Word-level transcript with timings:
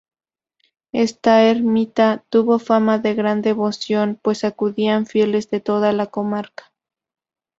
Esta 0.93 1.43
ermita 1.43 2.25
tuvo 2.31 2.57
fama 2.57 2.97
de 2.97 3.13
gran 3.13 3.43
devoción, 3.43 4.17
pues 4.19 4.43
acudían 4.43 5.05
fieles 5.05 5.51
de 5.51 5.59
toda 5.59 5.93
la 5.93 6.07
comarca. 6.07 6.71